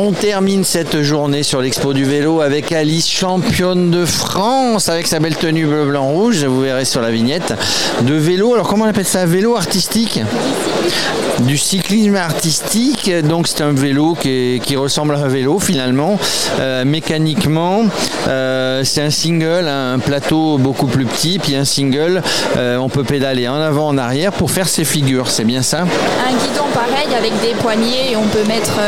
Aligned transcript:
On 0.00 0.12
termine 0.12 0.62
cette 0.62 1.02
journée 1.02 1.42
sur 1.42 1.60
l'expo 1.60 1.92
du 1.92 2.04
vélo 2.04 2.40
avec 2.40 2.70
Alice, 2.70 3.08
championne 3.10 3.90
de 3.90 4.04
France, 4.04 4.88
avec 4.88 5.08
sa 5.08 5.18
belle 5.18 5.34
tenue 5.34 5.66
bleu, 5.66 5.86
blanc, 5.86 6.06
rouge, 6.06 6.44
vous 6.44 6.60
verrez 6.60 6.84
sur 6.84 7.00
la 7.00 7.10
vignette, 7.10 7.52
de 8.02 8.14
vélo. 8.14 8.54
Alors 8.54 8.68
comment 8.68 8.84
on 8.84 8.88
appelle 8.88 9.04
ça? 9.04 9.26
Vélo 9.26 9.56
artistique? 9.56 10.20
Du 11.40 11.58
cyclisme 11.58 12.14
artistique, 12.14 13.10
donc 13.24 13.48
c'est 13.48 13.60
un 13.60 13.72
vélo 13.72 14.14
qui, 14.14 14.76
ressemble 14.76 15.16
à 15.16 15.18
un 15.18 15.28
vélo 15.28 15.58
finalement, 15.58 16.16
euh, 16.60 16.84
mécaniquement. 16.84 17.82
Euh, 18.28 18.84
c'est 18.84 19.02
un 19.02 19.10
single, 19.10 19.66
un 19.66 19.98
plateau 19.98 20.58
beaucoup 20.58 20.86
plus 20.86 21.06
petit, 21.06 21.40
puis 21.40 21.56
un 21.56 21.64
single, 21.64 22.22
euh, 22.56 22.76
on 22.76 22.88
peut 22.88 23.04
pédaler 23.04 23.48
en 23.48 23.56
avant, 23.56 23.88
en 23.88 23.98
arrière 23.98 24.30
pour 24.30 24.52
faire 24.52 24.68
ses 24.68 24.84
figures, 24.84 25.28
c'est 25.28 25.44
bien 25.44 25.62
ça? 25.62 25.80
Un 25.80 26.36
guidon 26.36 26.66
pareil 26.72 27.12
avec 27.16 27.32
des 27.40 27.54
poignées, 27.60 28.16
on 28.16 28.28
peut 28.28 28.44
mettre 28.46 28.78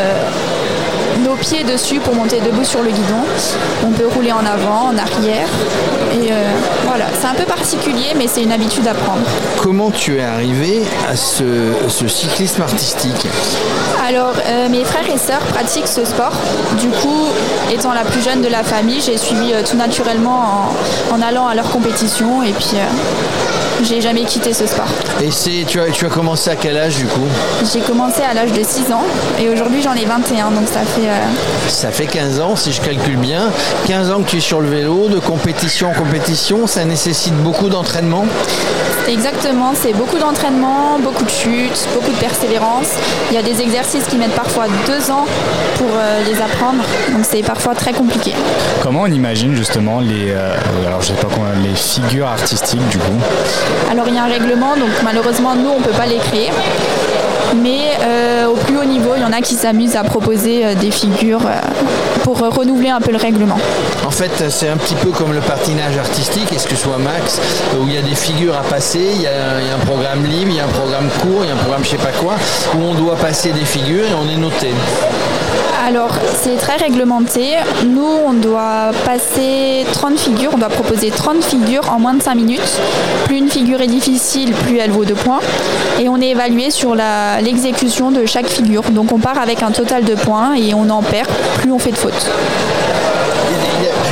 nos 1.22 1.34
pieds 1.36 1.64
dessus 1.64 2.00
pour 2.00 2.14
monter 2.14 2.40
debout 2.40 2.64
sur 2.64 2.82
le 2.82 2.90
guidon. 2.90 3.22
On 3.86 3.90
peut 3.90 4.06
rouler 4.06 4.32
en 4.32 4.44
avant, 4.44 4.88
en 4.88 4.98
arrière. 4.98 5.48
Et 6.12 6.32
euh, 6.32 6.34
voilà, 6.86 7.06
c'est 7.18 7.26
un 7.26 7.34
peu 7.34 7.44
particulier, 7.44 8.14
mais 8.16 8.26
c'est 8.26 8.42
une 8.42 8.52
habitude 8.52 8.86
à 8.86 8.94
prendre. 8.94 9.22
Comment 9.60 9.90
tu 9.90 10.18
es 10.18 10.22
arrivé 10.22 10.82
à 11.08 11.16
ce, 11.16 11.72
cyclisme 12.08 12.62
artistique? 12.62 13.26
Alors, 14.06 14.34
euh, 14.46 14.68
mes 14.68 14.84
frères 14.84 15.08
et 15.12 15.18
sœurs 15.18 15.40
pratiquent 15.40 15.88
ce 15.88 16.04
sport. 16.04 16.32
Du 16.78 16.88
coup, 16.88 17.26
étant 17.72 17.92
la 17.92 18.04
plus 18.04 18.22
jeune 18.22 18.42
de 18.42 18.48
la 18.48 18.62
famille, 18.62 19.00
j'ai 19.00 19.16
suivi 19.16 19.52
euh, 19.52 19.62
tout 19.68 19.76
naturellement 19.76 20.72
en, 21.12 21.22
allant 21.22 21.46
à 21.46 21.54
leur 21.54 21.70
compétition. 21.70 22.42
Et 22.42 22.52
puis, 22.52 22.76
j'ai 23.84 24.00
jamais 24.00 24.24
quitté 24.24 24.52
ce 24.52 24.66
sport. 24.66 24.88
Et 25.22 25.30
c'est, 25.30 25.64
tu, 25.66 25.80
as, 25.80 25.90
tu 25.90 26.06
as 26.06 26.08
commencé 26.08 26.50
à 26.50 26.56
quel 26.56 26.76
âge 26.76 26.96
du 26.96 27.06
coup? 27.06 27.26
J'ai 27.72 27.80
commencé 27.80 28.22
à 28.22 28.34
l'âge 28.34 28.52
de 28.52 28.62
6 28.62 28.92
ans 28.92 29.04
et 29.40 29.48
aujourd'hui 29.48 29.82
j'en 29.82 29.94
ai 29.94 30.04
21, 30.04 30.50
donc 30.50 30.66
ça 30.66 30.80
fait... 30.80 31.08
Euh, 31.08 31.68
ça 31.68 31.90
fait 31.90 32.06
15 32.06 32.40
ans 32.40 32.56
si 32.56 32.72
je 32.72 32.80
calcule 32.80 33.16
bien. 33.16 33.50
15 33.86 34.10
ans 34.10 34.22
que 34.22 34.30
tu 34.30 34.36
es 34.36 34.40
sur 34.40 34.60
le 34.60 34.68
vélo, 34.68 35.08
de 35.08 35.18
compétition 35.18 35.90
en 35.90 35.94
compétition, 35.94 36.66
ça 36.66 36.84
nécessite 36.84 37.34
beaucoup 37.42 37.68
d'entraînement? 37.68 38.24
Exactement, 39.08 39.72
c'est 39.74 39.92
beaucoup 39.92 40.18
d'entraînement, 40.18 40.98
beaucoup 41.02 41.24
de 41.24 41.30
chutes, 41.30 41.88
beaucoup 41.94 42.12
de 42.12 42.18
persévérance. 42.18 42.88
Il 43.30 43.34
y 43.34 43.38
a 43.38 43.42
des 43.42 43.60
exercices 43.60 44.04
qui 44.04 44.16
mettent 44.16 44.34
parfois 44.36 44.66
deux 44.86 45.10
ans 45.10 45.26
pour 45.78 45.88
euh, 45.96 46.20
les 46.24 46.40
apprendre, 46.40 46.84
donc 47.12 47.24
c'est 47.28 47.42
parfois 47.42 47.74
très 47.74 47.92
compliqué. 47.92 48.34
Comment 48.82 49.02
on 49.02 49.06
imagine 49.12 49.56
justement 49.56 50.00
les, 50.00 50.30
euh, 50.30 50.54
alors 50.86 51.00
je 51.00 51.08
sais 51.08 51.12
pas 51.14 51.28
les 51.62 51.74
figures 51.74 52.28
artistiques 52.28 52.86
du 52.88 52.98
coup? 52.98 53.18
Alors 53.90 54.06
il 54.08 54.14
y 54.14 54.18
a 54.18 54.24
un 54.24 54.28
règlement, 54.28 54.76
donc 54.76 54.90
malheureusement 55.04 55.54
nous 55.54 55.70
on 55.70 55.78
ne 55.78 55.84
peut 55.84 55.90
pas 55.90 56.06
les 56.06 56.18
créer. 56.18 56.50
Mais 57.56 57.96
euh, 58.00 58.46
au 58.46 58.54
plus 58.54 58.76
haut 58.78 58.84
niveau, 58.84 59.10
il 59.16 59.22
y 59.22 59.24
en 59.24 59.32
a 59.32 59.40
qui 59.40 59.54
s'amusent 59.54 59.96
à 59.96 60.04
proposer 60.04 60.64
euh, 60.64 60.74
des 60.74 60.90
figures 60.90 61.44
euh, 61.44 61.58
pour 62.22 62.38
renouveler 62.38 62.90
un 62.90 63.00
peu 63.00 63.10
le 63.10 63.16
règlement. 63.16 63.58
En 64.06 64.10
fait, 64.10 64.48
c'est 64.50 64.68
un 64.68 64.76
petit 64.76 64.94
peu 64.94 65.10
comme 65.10 65.32
le 65.32 65.40
patinage 65.40 65.96
artistique, 65.98 66.52
est-ce 66.52 66.68
que 66.68 66.76
ce 66.76 66.84
soit 66.84 66.98
Max, 66.98 67.40
où 67.76 67.88
il 67.88 67.94
y 67.94 67.98
a 67.98 68.02
des 68.02 68.14
figures 68.14 68.56
à 68.56 68.62
passer, 68.62 69.04
il 69.14 69.22
y, 69.22 69.26
a, 69.26 69.74
un 69.74 69.84
programme 69.84 70.24
libre, 70.24 70.50
il 70.50 70.56
y 70.56 70.60
a 70.60 70.64
un 70.64 70.68
programme 70.68 71.08
court, 71.20 71.42
il 71.42 71.48
y 71.48 71.50
a 71.50 71.54
un 71.54 71.58
programme 71.58 71.82
je 71.84 71.90
sais 71.90 71.96
pas 71.96 72.12
quoi, 72.20 72.34
où 72.76 72.82
on 72.82 72.94
doit 72.94 73.16
passer 73.16 73.50
des 73.50 73.64
figures 73.64 74.06
et 74.06 74.14
on 74.14 74.28
est 74.28 74.36
noté. 74.36 74.68
Alors, 75.86 76.10
c'est 76.34 76.56
très 76.56 76.76
réglementé. 76.76 77.56
Nous, 77.86 78.06
on 78.26 78.34
doit 78.34 78.90
passer 79.06 79.86
30 79.92 80.18
figures, 80.18 80.50
on 80.54 80.58
doit 80.58 80.68
proposer 80.68 81.10
30 81.10 81.42
figures 81.42 81.90
en 81.90 81.98
moins 81.98 82.14
de 82.14 82.22
5 82.22 82.34
minutes. 82.34 82.80
Plus 83.24 83.38
une 83.38 83.48
figure 83.48 83.80
est 83.80 83.86
difficile, 83.86 84.52
plus 84.52 84.78
elle 84.78 84.90
vaut 84.90 85.06
2 85.06 85.14
points. 85.14 85.40
Et 85.98 86.08
on 86.08 86.20
est 86.20 86.30
évalué 86.30 86.70
sur 86.70 86.94
l'exécution 86.94 88.10
de 88.10 88.26
chaque 88.26 88.48
figure. 88.48 88.82
Donc, 88.90 89.10
on 89.12 89.18
part 89.18 89.38
avec 89.38 89.62
un 89.62 89.70
total 89.70 90.04
de 90.04 90.14
points 90.14 90.54
et 90.54 90.74
on 90.74 90.88
en 90.90 91.02
perd 91.02 91.28
plus 91.56 91.72
on 91.72 91.78
fait 91.78 91.92
de 91.92 91.96
fautes 91.96 92.30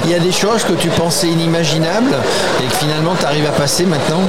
il 0.09 0.13
y 0.13 0.15
a 0.15 0.21
des 0.21 0.33
choses 0.33 0.65
que 0.65 0.73
tu 0.73 0.89
pensais 0.89 1.27
inimaginables 1.27 2.17
et 2.63 2.67
que 2.67 2.77
finalement 2.77 3.13
tu 3.19 3.27
arrives 3.27 3.47
à 3.47 3.53
passer 3.53 3.85
maintenant 3.85 4.23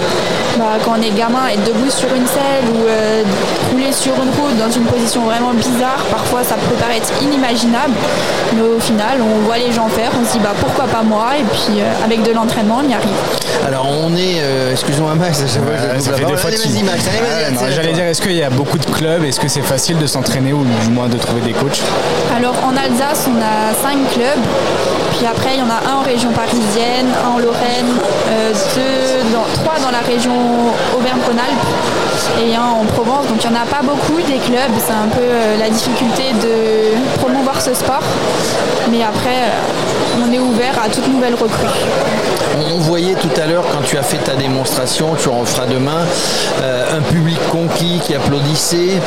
bah, 0.57 0.77
Quand 0.83 0.95
on 0.99 1.01
est 1.01 1.15
gamin, 1.15 1.47
être 1.47 1.63
debout 1.63 1.89
sur 1.89 2.13
une 2.13 2.27
selle 2.27 2.65
ou 2.73 2.85
euh, 2.85 3.23
rouler 3.71 3.93
sur 3.93 4.13
une 4.15 4.29
route 4.29 4.57
dans 4.57 4.69
une 4.69 4.83
position 4.83 5.23
vraiment 5.23 5.53
bizarre, 5.53 6.03
parfois 6.11 6.43
ça 6.43 6.55
peut 6.55 6.75
paraître 6.75 7.07
inimaginable, 7.21 7.93
mais 8.53 8.61
au 8.61 8.79
final 8.79 9.19
on 9.21 9.45
voit 9.45 9.57
les 9.57 9.71
gens 9.71 9.87
faire, 9.87 10.11
on 10.21 10.25
se 10.25 10.33
dit 10.33 10.39
bah, 10.39 10.53
pourquoi 10.59 10.83
pas 10.85 11.01
moi? 11.01 11.27
Et 11.39 11.43
puis 11.43 11.79
euh, 11.79 12.03
avec 12.03 12.23
de 12.23 12.33
l'entraînement 12.33 12.81
on 12.83 12.89
y 12.89 12.93
arrive. 12.93 13.09
Alors 13.65 13.87
on 13.89 14.13
est, 14.17 14.41
euh, 14.41 14.71
excuse-moi 14.71 15.15
Max, 15.15 15.37
ça, 15.37 15.47
fait 15.47 16.25
des 16.25 16.35
fois 16.35 16.49
J'allais 17.69 17.93
dire, 17.93 18.03
est-ce 18.03 18.21
qu'il 18.21 18.33
y 18.33 18.43
a 18.43 18.49
beaucoup 18.49 18.77
de 18.77 18.85
clubs? 18.85 19.23
Est-ce 19.23 19.39
que 19.39 19.47
c'est 19.47 19.61
facile 19.61 19.97
de 19.97 20.07
s'entraîner 20.07 20.51
ou 20.51 20.65
du 20.65 20.89
moins 20.89 21.07
de 21.07 21.17
trouver 21.17 21.41
des 21.41 21.53
coachs? 21.53 21.81
Alors 22.35 22.55
en 22.65 22.75
Alsace 22.75 23.27
on 23.29 23.37
a 23.37 23.73
cinq 23.81 23.97
clubs, 24.13 24.43
puis 25.17 25.25
après 25.25 25.55
il 25.55 25.59
y 25.59 25.63
en 25.63 25.68
a 25.69 25.89
un 25.89 25.95
en 25.97 26.01
région 26.01 26.31
parisienne, 26.31 27.07
un 27.23 27.35
en 27.35 27.37
Lorraine, 27.37 27.93
euh, 28.31 28.53
trois 29.53 29.79
dans 29.79 29.91
la 29.91 29.99
région 29.99 30.33
Auvergne-Rhône-Alpes 30.97 32.43
et 32.43 32.55
un 32.55 32.61
en 32.61 32.85
Provence. 32.85 33.27
Donc 33.27 33.43
il 33.43 33.49
n'y 33.49 33.57
en 33.57 33.61
a 33.61 33.65
pas 33.65 33.81
beaucoup 33.81 34.19
des 34.21 34.37
clubs. 34.37 34.73
C'est 34.85 34.93
un 34.93 35.07
peu 35.09 35.21
euh, 35.21 35.57
la 35.57 35.69
difficulté 35.69 36.33
de 36.41 37.19
promouvoir 37.19 37.61
ce 37.61 37.73
sport. 37.73 38.03
Mais 38.91 39.03
après, 39.03 39.29
euh, 39.29 40.23
on 40.23 40.33
est 40.33 40.39
ouvert 40.39 40.73
à 40.83 40.89
toute 40.89 41.07
nouvelle 41.07 41.35
recrue. 41.35 41.67
On 42.73 42.79
voyait 42.79 43.15
tout 43.15 43.41
à 43.41 43.45
l'heure 43.45 43.65
quand 43.71 43.83
tu 43.85 43.97
as 43.97 44.03
fait 44.03 44.17
ta 44.17 44.35
démonstration, 44.35 45.15
tu 45.21 45.29
en 45.29 45.45
feras 45.45 45.67
demain, 45.67 46.05
un 46.61 47.01
public 47.01 47.37
conquis 47.51 47.99
qui 48.03 48.15
applaudissait. 48.15 48.99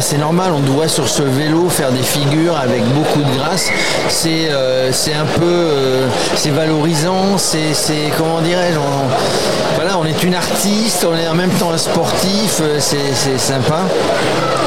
c'est 0.00 0.18
normal, 0.18 0.52
on 0.54 0.60
doit 0.60 0.88
sur 0.88 1.08
ce 1.08 1.22
vélo 1.22 1.68
faire 1.68 1.90
des 1.90 2.02
figures 2.02 2.56
avec 2.56 2.84
beaucoup 2.94 3.22
de 3.22 3.38
grâce. 3.38 3.70
C'est 4.08 4.50
un 4.50 5.26
peu 5.38 6.01
c'est 6.36 6.50
valorisant, 6.50 7.38
c'est, 7.38 7.74
comment 8.16 8.40
dirais-je, 8.40 8.78
on, 8.78 9.74
voilà, 9.74 9.98
on 9.98 10.04
est 10.04 10.22
une 10.22 10.34
artiste, 10.34 11.06
on 11.08 11.16
est 11.16 11.28
en 11.28 11.34
même 11.34 11.50
temps 11.50 11.70
un 11.70 11.78
sportif, 11.78 12.60
euh, 12.60 12.78
c'est, 12.78 13.38
sympa. 13.38 13.80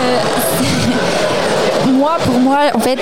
Euh, 0.03 1.87
moi, 1.91 2.17
pour 2.25 2.39
moi, 2.39 2.57
en 2.73 2.79
fait, 2.79 2.99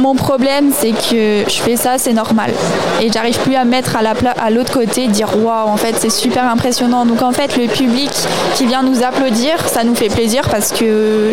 mon 0.00 0.14
problème, 0.14 0.72
c'est 0.76 0.92
que 0.92 1.44
je 1.48 1.60
fais 1.62 1.76
ça, 1.76 1.98
c'est 1.98 2.12
normal. 2.12 2.52
Et 3.00 3.10
j'arrive 3.10 3.38
plus 3.40 3.54
à 3.54 3.64
mettre 3.64 3.96
à, 3.96 4.02
la 4.02 4.14
à 4.38 4.50
l'autre 4.50 4.72
côté, 4.72 5.08
dire 5.08 5.28
waouh, 5.36 5.68
en 5.68 5.76
fait, 5.76 5.94
c'est 5.98 6.10
super 6.10 6.44
impressionnant. 6.44 7.06
Donc, 7.06 7.22
en 7.22 7.32
fait, 7.32 7.56
le 7.56 7.66
public 7.66 8.10
qui 8.54 8.66
vient 8.66 8.82
nous 8.82 9.02
applaudir, 9.02 9.68
ça 9.68 9.84
nous 9.84 9.94
fait 9.94 10.08
plaisir 10.08 10.42
parce 10.50 10.72
que 10.72 11.32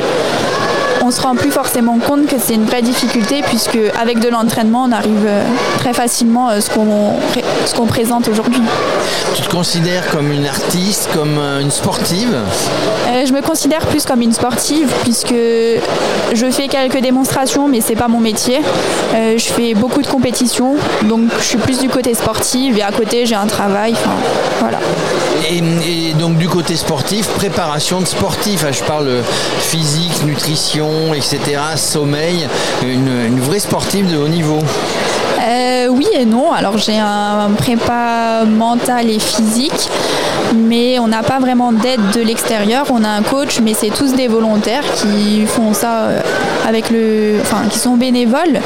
on 1.03 1.11
se 1.11 1.21
rend 1.21 1.35
plus 1.35 1.51
forcément 1.51 1.99
compte 1.99 2.27
que 2.27 2.37
c'est 2.39 2.53
une 2.53 2.63
vraie 2.63 2.81
difficulté 2.81 3.41
puisque 3.41 3.77
avec 3.99 4.19
de 4.19 4.29
l'entraînement, 4.29 4.85
on 4.87 4.91
arrive 4.93 5.25
euh, 5.27 5.43
très 5.77 5.93
facilement 5.93 6.47
à 6.47 6.53
euh, 6.53 6.61
ce 6.61 6.69
qu'on 6.69 7.13
ce 7.65 7.75
qu'on 7.75 7.85
présente 7.85 8.29
aujourd'hui. 8.29 8.61
Tu 9.35 9.41
te 9.41 9.49
considères 9.49 10.09
comme 10.11 10.31
une 10.31 10.45
artiste, 10.45 11.09
comme 11.13 11.37
euh, 11.37 11.59
une 11.59 11.71
sportive? 11.71 12.37
Je 13.25 13.33
me 13.33 13.41
considère 13.41 13.85
plus 13.87 14.05
comme 14.05 14.21
une 14.21 14.31
sportive 14.31 14.91
puisque 15.03 15.33
je 15.33 16.51
fais 16.51 16.67
quelques 16.67 17.01
démonstrations, 17.01 17.67
mais 17.67 17.81
c'est 17.81 17.95
pas 17.95 18.07
mon 18.07 18.19
métier. 18.19 18.61
je 19.13 19.43
fais 19.43 19.73
beaucoup 19.73 20.01
de 20.01 20.07
compétitions, 20.07 20.75
donc 21.03 21.29
je 21.39 21.43
suis 21.43 21.57
plus 21.57 21.79
du 21.79 21.89
côté 21.89 22.13
sportif 22.13 22.77
et 22.77 22.81
à 22.81 22.91
côté 22.91 23.25
j'ai 23.25 23.35
un 23.35 23.47
travail. 23.47 23.93
voilà. 24.59 24.79
Et, 25.49 26.13
donc 26.13 26.37
du 26.37 26.47
côté 26.47 26.75
sportif, 26.75 27.27
préparation 27.29 28.01
de 28.01 28.05
sportif, 28.05 28.65
je 28.71 28.83
parle 28.83 29.09
physique, 29.59 30.23
nutrition, 30.25 30.92
etc., 31.13 31.39
sommeil, 31.75 32.47
une, 32.83 33.39
vraie 33.39 33.59
sportive 33.59 34.11
de 34.11 34.17
haut 34.17 34.27
niveau 34.27 34.59
euh, 36.23 36.29
non. 36.29 36.51
Alors 36.51 36.77
j'ai 36.77 36.97
un 36.97 37.51
prépa 37.57 38.45
mental 38.45 39.09
et 39.09 39.19
physique, 39.19 39.89
mais 40.55 40.99
on 40.99 41.07
n'a 41.07 41.23
pas 41.23 41.39
vraiment 41.39 41.71
d'aide 41.71 42.01
de 42.13 42.21
l'extérieur. 42.21 42.85
On 42.91 43.03
a 43.03 43.09
un 43.09 43.21
coach, 43.21 43.59
mais 43.61 43.73
c'est 43.73 43.89
tous 43.89 44.13
des 44.13 44.27
volontaires 44.27 44.83
qui 44.95 45.45
font 45.45 45.73
ça 45.73 45.93
euh, 45.93 46.21
avec 46.67 46.89
le, 46.89 47.37
enfin, 47.41 47.63
qui 47.69 47.79
sont 47.79 47.95
bénévoles. 47.95 48.59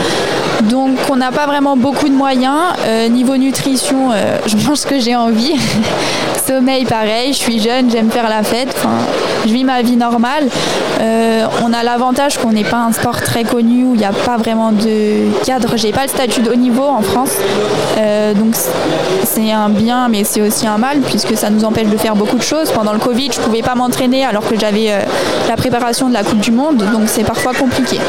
Donc 0.63 0.97
on 1.11 1.15
n'a 1.15 1.31
pas 1.31 1.45
vraiment 1.45 1.77
beaucoup 1.77 2.07
de 2.07 2.13
moyens. 2.13 2.73
Euh, 2.85 3.07
niveau 3.09 3.37
nutrition, 3.37 4.11
je 4.45 4.55
mange 4.57 4.77
ce 4.77 4.87
que 4.87 4.99
j'ai 4.99 5.15
envie. 5.15 5.55
Sommeil, 6.47 6.85
pareil. 6.85 7.33
Je 7.33 7.37
suis 7.37 7.59
jeune, 7.59 7.91
j'aime 7.91 8.09
faire 8.09 8.29
la 8.29 8.41
fête. 8.41 8.73
je 9.45 9.51
vis 9.51 9.65
ma 9.65 9.81
vie 9.81 9.97
normale. 9.97 10.47
on 11.61 11.73
a 11.73 11.83
l'avantage 11.83 12.37
qu'on 12.37 12.51
n'est 12.51 12.63
pas 12.63 12.77
un 12.77 12.93
sport 12.93 13.21
très 13.21 13.43
connu 13.43 13.83
où 13.83 13.95
il 13.95 13.99
n'y 13.99 14.05
a 14.05 14.13
pas 14.13 14.37
vraiment 14.37 14.71
de 14.71 15.43
cadre. 15.45 15.75
J'ai 15.75 15.91
pas 15.91 16.03
le 16.03 16.09
statut 16.09 16.41
de 16.41 16.51
haut 16.51 16.55
niveau 16.55 16.85
en 16.85 17.01
France. 17.01 17.31
Euh, 17.97 18.33
donc 18.33 18.55
c'est 19.23 19.51
un 19.51 19.69
bien, 19.69 20.07
mais 20.07 20.23
c'est 20.23 20.41
aussi 20.41 20.67
un 20.67 20.77
mal 20.77 20.99
puisque 20.99 21.35
ça 21.37 21.49
nous 21.49 21.63
empêche 21.63 21.87
de 21.87 21.97
faire 21.97 22.15
beaucoup 22.15 22.37
de 22.37 22.43
choses. 22.43 22.71
Pendant 22.71 22.93
le 22.93 22.99
Covid, 22.99 23.29
je 23.33 23.39
ne 23.39 23.45
pouvais 23.45 23.61
pas 23.61 23.75
m'entraîner 23.75 24.25
alors 24.25 24.47
que 24.47 24.57
j'avais 24.59 24.91
euh, 24.91 24.99
la 25.47 25.55
préparation 25.55 26.09
de 26.09 26.13
la 26.13 26.23
Coupe 26.23 26.39
du 26.39 26.51
Monde, 26.51 26.77
donc 26.77 27.03
c'est 27.07 27.23
parfois 27.23 27.53
compliqué. 27.53 27.99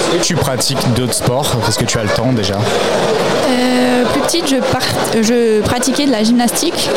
Est-ce 0.00 0.16
que 0.16 0.24
tu 0.24 0.34
pratiques 0.34 0.92
d'autres 0.94 1.12
sports 1.12 1.56
Parce 1.60 1.76
que 1.76 1.84
tu 1.84 1.98
as 1.98 2.02
le 2.02 2.08
temps 2.08 2.32
déjà 2.32 2.54
euh, 2.54 4.04
Plus 4.12 4.20
petite, 4.22 4.48
je, 4.48 5.22
je, 5.22 5.60
pratiquais 5.60 6.06
de 6.06 6.10
la 6.10 6.22
gymnastique. 6.22 6.88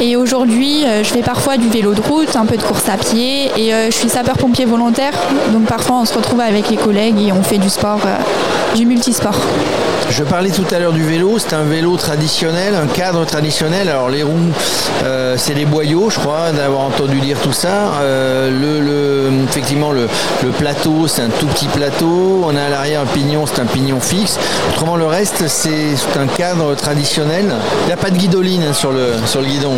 Et 0.00 0.16
aujourd'hui, 0.16 0.84
euh, 0.84 1.04
je 1.04 1.08
fais 1.08 1.22
parfois 1.22 1.56
du 1.56 1.68
vélo 1.68 1.94
de 1.94 2.00
route, 2.00 2.34
un 2.34 2.46
peu 2.46 2.56
de 2.56 2.62
course 2.62 2.88
à 2.88 2.96
pied. 2.96 3.50
Et 3.56 3.72
euh, 3.72 3.86
je 3.86 3.96
suis 3.96 4.08
sapeur-pompier 4.08 4.64
volontaire. 4.64 5.12
Donc 5.52 5.66
parfois, 5.66 5.96
on 6.00 6.04
se 6.04 6.14
retrouve 6.14 6.40
avec 6.40 6.70
les 6.70 6.76
collègues 6.76 7.20
et 7.20 7.32
on 7.32 7.42
fait 7.42 7.58
du 7.58 7.70
sport, 7.70 8.00
du 8.74 8.84
multisport. 8.84 9.38
Je 10.10 10.24
parlais 10.24 10.50
tout 10.50 10.66
à 10.72 10.80
l'heure 10.80 10.92
du 10.92 11.04
vélo, 11.04 11.38
c'est 11.38 11.54
un 11.54 11.62
vélo 11.62 11.96
traditionnel, 11.96 12.74
un 12.74 12.88
cadre 12.88 13.24
traditionnel. 13.24 13.88
Alors 13.88 14.08
les 14.08 14.24
roues, 14.24 14.52
c'est 15.36 15.54
les 15.54 15.66
boyaux, 15.66 16.10
je 16.10 16.18
crois, 16.18 16.50
d'avoir 16.50 16.80
entendu 16.80 17.20
dire 17.20 17.38
tout 17.40 17.52
ça. 17.52 17.92
le, 18.02 19.44
effectivement, 19.48 19.92
le, 19.92 20.08
le 20.42 20.50
plateau, 20.50 21.06
c'est 21.06 21.22
un 21.22 21.28
tout 21.28 21.46
petit 21.46 21.66
plateau. 21.66 22.39
On 22.44 22.56
a 22.56 22.62
à 22.62 22.68
l'arrière 22.68 23.02
un 23.02 23.06
pignon, 23.06 23.44
c'est 23.46 23.60
un 23.60 23.66
pignon 23.66 24.00
fixe. 24.00 24.38
Autrement, 24.70 24.96
le 24.96 25.06
reste, 25.06 25.46
c'est 25.46 25.94
un 26.18 26.26
cadre 26.26 26.74
traditionnel. 26.74 27.52
Il 27.82 27.86
n'y 27.86 27.92
a 27.92 27.96
pas 27.96 28.10
de 28.10 28.16
guidoline 28.16 28.62
hein, 28.62 28.72
sur, 28.72 28.92
le, 28.92 29.12
guidon. 29.44 29.72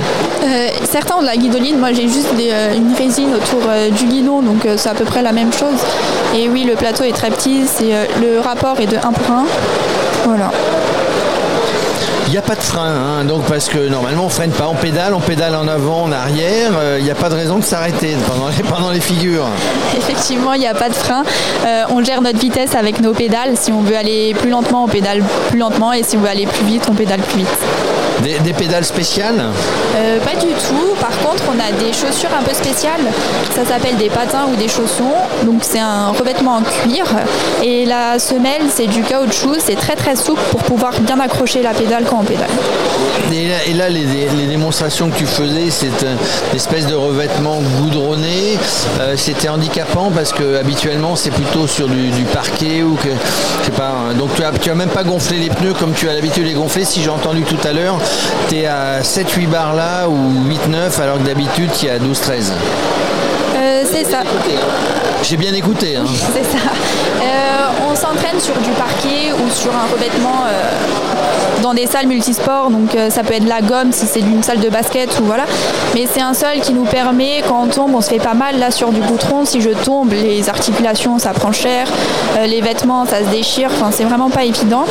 Euh, 0.44 0.68
certains 0.88 1.16
ont 1.16 1.20
de 1.20 1.26
la 1.26 1.36
guidoline. 1.36 1.78
Moi, 1.78 1.92
j'ai 1.92 2.08
juste 2.08 2.28
euh, 2.38 2.74
une 2.74 2.94
résine 2.94 3.34
autour 3.34 3.62
euh, 3.68 3.90
du 3.90 4.04
guidon, 4.04 4.42
donc 4.42 4.66
c'est 4.76 4.88
à 4.88 4.94
peu 4.94 5.04
près 5.04 5.22
la 5.22 5.32
même 5.32 5.52
chose. 5.52 5.78
Et 6.36 6.48
oui, 6.48 6.64
le 6.64 6.74
plateau 6.74 7.04
est 7.04 7.12
très 7.12 7.30
petit. 7.30 7.64
le 8.20 8.40
rapport 8.40 8.78
est 8.80 8.86
de 8.86 8.96
1 8.96 9.00
pour 9.00 9.34
1. 9.34 9.44
Voilà. 10.24 10.50
Il 12.32 12.36
n'y 12.36 12.38
a 12.38 12.42
pas 12.48 12.54
de 12.54 12.62
frein, 12.62 12.88
hein, 12.88 13.24
donc 13.26 13.42
parce 13.42 13.68
que 13.68 13.76
normalement 13.90 14.24
on 14.24 14.28
freine 14.30 14.52
pas, 14.52 14.66
on 14.66 14.74
pédale, 14.74 15.12
on 15.12 15.20
pédale 15.20 15.54
en 15.54 15.68
avant, 15.68 16.04
en 16.04 16.12
arrière, 16.12 16.70
euh, 16.78 16.96
il 16.98 17.04
n'y 17.04 17.10
a 17.10 17.14
pas 17.14 17.28
de 17.28 17.34
raison 17.34 17.58
de 17.58 17.62
s'arrêter 17.62 18.16
pendant 18.26 18.48
les, 18.48 18.62
pendant 18.62 18.90
les 18.90 19.00
figures. 19.00 19.44
Effectivement, 19.98 20.54
il 20.54 20.60
n'y 20.60 20.66
a 20.66 20.72
pas 20.72 20.88
de 20.88 20.94
frein. 20.94 21.24
euh, 21.66 21.82
on 21.90 22.02
gère 22.02 22.22
notre 22.22 22.38
vitesse 22.38 22.74
avec 22.74 23.00
nos 23.02 23.12
pédales. 23.12 23.58
Si 23.58 23.70
on 23.70 23.82
veut 23.82 23.98
aller 23.98 24.32
plus 24.32 24.48
lentement, 24.48 24.84
on 24.84 24.88
pédale 24.88 25.22
plus 25.50 25.58
lentement 25.58 25.92
et 25.92 26.04
si 26.04 26.16
on 26.16 26.20
veut 26.20 26.30
aller 26.30 26.46
plus 26.46 26.64
vite, 26.64 26.84
on 26.88 26.94
pédale 26.94 27.20
plus 27.20 27.40
vite. 27.40 27.48
Des, 28.22 28.52
pédales 28.52 28.84
spéciales 28.84 29.42
euh, 29.96 30.18
Pas 30.20 30.38
du 30.38 30.52
tout. 30.52 30.94
Par 31.00 31.16
contre, 31.18 31.42
on 31.48 31.58
a 31.58 31.72
des 31.82 31.92
chaussures 31.92 32.30
un 32.38 32.42
peu 32.42 32.54
spéciales. 32.54 33.00
Ça 33.54 33.64
s'appelle 33.64 33.96
des 33.96 34.10
patins 34.10 34.46
ou 34.52 34.56
des 34.56 34.68
chaussons. 34.68 35.12
Donc 35.44 35.62
c'est 35.62 35.80
un 35.80 36.08
revêtement 36.10 36.56
en 36.56 36.62
cuir. 36.62 37.04
Et 37.62 37.84
la 37.84 38.18
semelle, 38.18 38.62
c'est 38.72 38.86
du 38.86 39.02
caoutchouc. 39.02 39.56
C'est 39.58 39.76
très 39.76 39.96
très 39.96 40.14
souple 40.14 40.40
pour 40.50 40.62
pouvoir 40.62 40.92
bien 41.00 41.18
accrocher 41.18 41.62
la 41.62 41.74
pédale 41.74 42.04
quand 42.08 42.20
on 42.20 42.24
pédale. 42.24 42.48
Et 43.32 43.72
là, 43.74 43.88
les, 43.88 44.04
démonstrations 44.46 45.08
que 45.08 45.16
tu 45.16 45.26
faisais, 45.26 45.70
c'est 45.70 45.86
une 45.86 46.56
espèce 46.56 46.86
de 46.86 46.94
revêtement 46.94 47.60
goudronné. 47.80 48.58
Euh, 49.00 49.14
c'était 49.16 49.48
handicapant 49.48 50.10
parce 50.14 50.32
que 50.32 50.56
habituellement 50.56 51.16
c'est 51.16 51.30
plutôt 51.30 51.66
sur 51.66 51.88
du, 51.88 52.10
parquet 52.32 52.82
ou 52.82 52.94
que 52.94 53.08
je 53.08 53.66
sais 53.66 53.72
pas. 53.72 53.90
Hein. 53.90 54.14
Donc 54.18 54.34
tu 54.34 54.44
as, 54.44 54.52
tu 54.52 54.70
as 54.70 54.74
même 54.74 54.90
pas 54.90 55.04
gonflé 55.04 55.38
les 55.38 55.48
pneus 55.48 55.72
comme 55.72 55.92
tu 55.92 56.08
as 56.08 56.14
l'habitude 56.14 56.42
de 56.42 56.48
les 56.48 56.54
gonfler. 56.54 56.84
Si 56.84 57.02
j'ai 57.02 57.10
entendu 57.10 57.42
tout 57.42 57.56
à 57.66 57.72
l'heure, 57.72 57.98
tu 58.48 58.56
es 58.56 58.66
à 58.66 59.00
7-8 59.00 59.48
bars 59.48 59.74
là 59.74 60.08
ou 60.08 60.16
8-9 60.48 61.00
alors 61.00 61.18
que 61.18 61.24
d'habitude 61.24 61.70
tu 61.78 61.86
es 61.86 61.90
à 61.90 61.98
12-13. 61.98 62.52
Euh, 63.82 63.86
c'est 63.90 64.04
ça. 64.04 64.18
J'ai 65.22 65.36
bien 65.36 65.52
écouté. 65.54 65.96
Hein. 65.96 66.04
c'est 66.06 66.44
ça. 66.44 66.58
Euh, 67.22 67.88
on 67.90 67.94
s'entraîne 67.94 68.40
sur 68.40 68.54
du 68.58 68.70
parquet 68.70 69.32
ou 69.32 69.50
sur 69.50 69.72
un 69.74 69.92
revêtement 69.92 70.44
dans 71.62 71.74
des 71.74 71.86
salles 71.86 72.06
multisports. 72.06 72.70
Donc 72.70 72.96
ça 73.10 73.22
peut 73.22 73.34
être 73.34 73.46
la 73.46 73.60
gomme 73.60 73.92
si 73.92 74.06
c'est 74.06 74.20
d'une 74.20 74.42
salle 74.42 74.60
de 74.60 74.68
basket 74.68 75.18
ou 75.20 75.24
voilà. 75.24 75.44
Mais 75.94 76.06
c'est 76.12 76.20
un 76.20 76.34
sol 76.34 76.60
qui 76.62 76.72
nous 76.72 76.84
permet, 76.84 77.42
quand 77.46 77.62
on 77.62 77.66
tombe, 77.68 77.94
on 77.94 78.00
se 78.00 78.08
fait 78.08 78.18
pas 78.18 78.34
mal 78.34 78.58
là 78.58 78.70
sur 78.70 78.90
du 78.90 79.00
goutron. 79.00 79.44
Si 79.44 79.60
je 79.60 79.70
tombe, 79.70 80.12
les 80.12 80.48
articulations 80.48 81.18
ça 81.18 81.30
prend 81.30 81.52
cher, 81.52 81.86
les 82.44 82.60
vêtements 82.60 83.04
ça 83.04 83.20
se 83.24 83.30
déchire. 83.30 83.70
Enfin 83.72 83.90
c'est 83.92 84.04
vraiment 84.04 84.30
pas 84.30 84.44
évident. 84.44 84.84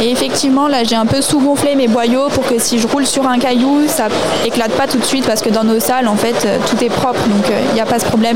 Et 0.00 0.10
effectivement 0.10 0.66
là 0.66 0.82
j'ai 0.82 0.96
un 0.96 1.06
peu 1.06 1.20
sous-gonflé 1.22 1.76
mes 1.76 1.88
boyaux 1.88 2.28
pour 2.30 2.44
que 2.46 2.58
si 2.58 2.78
je 2.80 2.88
roule 2.88 3.06
sur 3.06 3.26
un 3.28 3.38
caillou, 3.38 3.82
ça 3.86 4.08
éclate 4.44 4.72
pas 4.72 4.88
tout 4.88 4.98
de 4.98 5.04
suite 5.04 5.26
parce 5.26 5.42
que 5.42 5.50
dans 5.50 5.64
nos 5.64 5.78
salles 5.78 6.08
en 6.08 6.16
fait 6.16 6.48
tout 6.68 6.84
est 6.84 6.90
propre 6.90 7.20
donc 7.28 7.52
il 7.70 7.74
n'y 7.74 7.80
a 7.80 7.86
pas 7.86 8.00
ce 8.00 8.06
problème. 8.06 8.35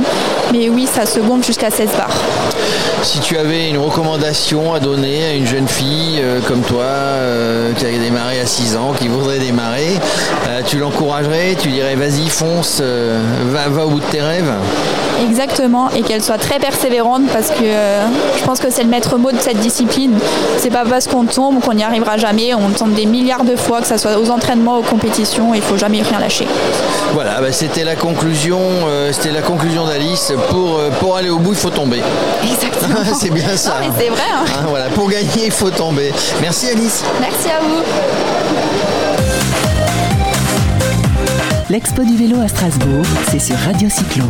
Mais 0.53 0.69
oui 0.69 0.87
ça 0.93 1.07
se 1.07 1.21
gonfle 1.21 1.47
jusqu'à 1.47 1.71
16 1.71 1.91
bars. 1.97 2.17
Si 3.03 3.21
tu 3.21 3.39
avais 3.39 3.71
une 3.71 3.79
recommandation 3.79 4.75
à 4.75 4.81
donner 4.81 5.25
à 5.25 5.35
une 5.35 5.47
jeune 5.47 5.69
fille 5.69 6.23
comme 6.47 6.61
toi 6.61 6.85
qui 7.77 7.87
a 7.87 7.91
démarré 7.99 8.41
à 8.41 8.47
6 8.47 8.77
ans, 8.77 8.93
qui 8.99 9.09
voudrait 9.09 9.39
démarrer, 9.39 9.97
euh, 10.49 10.61
tu 10.67 10.79
l'encouragerais, 10.79 11.57
tu 11.61 11.69
dirais 11.69 11.95
vas-y, 11.95 12.29
fonce, 12.29 12.79
euh, 12.81 13.21
va, 13.51 13.85
au 13.85 13.91
bout 13.91 14.01
de 14.01 14.05
tes 14.07 14.21
rêves? 14.21 14.53
Exactement, 15.23 15.91
et 15.91 16.03
qu'elle 16.03 16.23
soit 16.23 16.39
très 16.39 16.59
persévérante 16.59 17.23
parce 17.33 17.49
que 17.49 17.63
euh, 17.63 18.07
je 18.39 18.45
pense 18.45 18.61
que 18.61 18.71
c'est 18.71 18.83
le 18.83 18.89
maître 18.89 19.19
mot 19.19 19.33
de 19.33 19.39
cette 19.39 19.59
discipline. 19.59 20.19
C'est 20.59 20.71
pas 20.71 20.85
parce 20.85 21.07
qu'on 21.07 21.25
tombe 21.25 21.61
qu'on 21.61 21.75
n'y 21.75 21.85
arrivera 21.85 22.17
jamais, 22.17 22.55
on 22.55 22.71
tombe 22.71 22.95
des 22.95 23.07
milliards 23.07 23.45
de 23.45 23.57
fois, 23.57 23.81
que 23.81 23.87
ce 23.87 23.97
soit 23.97 24.19
aux 24.19 24.31
entraînements, 24.31 24.79
aux 24.79 24.83
compétitions, 24.83 25.55
il 25.55 25.63
faut 25.63 25.77
jamais 25.77 26.03
rien 26.03 26.19
lâcher. 26.19 26.47
Voilà, 27.13 27.41
bah, 27.41 27.53
c'était 27.53 27.85
la 27.85 27.97
conclusion, 27.97 28.61
c'était 29.13 29.33
la 29.33 29.43
conclusion 29.43 29.87
d'Alice. 29.87 30.33
Pour, 30.51 30.81
pour 31.01 31.17
aller 31.17 31.31
au 31.31 31.39
bout, 31.39 31.53
il 31.53 31.59
faut 31.59 31.71
tomber. 31.71 32.03
Exactement. 32.43 33.01
c'est 33.19 33.31
bien 33.31 33.57
ça. 33.57 33.75
c'est 33.99 34.09
vrai. 34.09 34.23
Hein. 34.33 34.45
Hein, 34.47 34.67
voilà, 34.69 34.87
pour 34.87 35.09
gagner, 35.09 35.47
il 35.47 35.53
faut 35.53 35.71
tomber. 35.71 36.13
Merci 36.41 36.69
Alice. 36.69 37.03
Merci 37.21 37.49
à 37.49 37.61
vous. 37.63 37.83
L'Expo 41.71 42.03
du 42.03 42.17
vélo 42.17 42.41
à 42.41 42.49
Strasbourg, 42.49 43.05
c'est 43.31 43.39
sur 43.39 43.57
Radio 43.57 43.89
Cyclo. 43.89 44.25